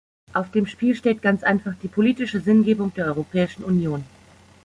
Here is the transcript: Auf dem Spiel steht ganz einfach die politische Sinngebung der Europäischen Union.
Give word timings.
Auf 0.33 0.49
dem 0.49 0.65
Spiel 0.65 0.95
steht 0.95 1.21
ganz 1.21 1.43
einfach 1.43 1.75
die 1.83 1.87
politische 1.87 2.39
Sinngebung 2.41 2.91
der 2.95 3.05
Europäischen 3.05 3.63
Union. 3.63 4.03